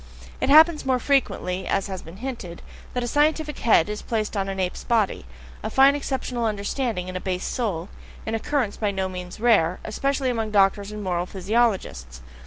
[0.41, 2.63] It happens more frequently, as has been hinted,
[2.95, 5.27] that a scientific head is placed on an ape's body,
[5.61, 7.87] a fine exceptional understanding in a base soul,
[8.25, 12.23] an occurrence by no means rare, especially among doctors and moral physiologists.